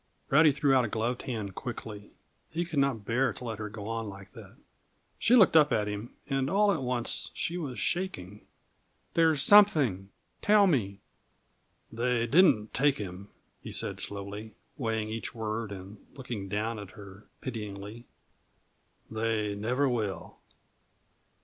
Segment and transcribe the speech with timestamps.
[0.31, 2.09] Rowdy threw out a gloved hand quickly.
[2.49, 4.55] He could not bear to let her go on like that.
[5.19, 8.43] She looked up at him, and all at once she was shaking.
[9.13, 10.09] "There's something
[10.41, 11.01] tell me!"
[11.91, 13.29] "They didn't take him,"
[13.61, 18.07] he said slowly, weighing each word and looking down at her pityingly
[19.11, 20.39] "They never will.